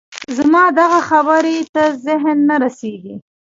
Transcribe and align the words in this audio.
زما 0.37 0.63
دغه 0.79 0.99
خبرې 1.09 1.57
ته 1.73 1.83
ذهن 2.05 2.37
نه 2.49 2.55
رسېږي 2.63 3.15